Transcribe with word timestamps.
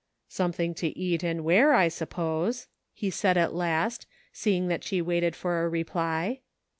"Something 0.27 0.73
to 0.81 0.87
eat 0.97 1.21
and 1.21 1.43
wear, 1.43 1.75
I 1.75 1.87
suppose," 1.87 2.65
he 2.91 3.11
said 3.11 3.37
at 3.37 3.53
last, 3.53 4.07
seeing 4.33 4.67
that 4.67 4.83
she 4.83 4.99
waited 4.99 5.35
for 5.35 5.61
a 5.63 5.69
reply. 5.69 6.39